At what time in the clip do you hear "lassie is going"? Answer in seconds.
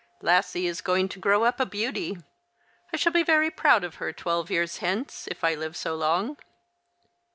0.19-1.09